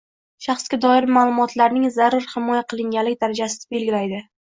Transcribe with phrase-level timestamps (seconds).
[0.45, 4.29] shaxsga doir ma’lumotlarning zarur himoya qilinganlik darajasini belgilaydi;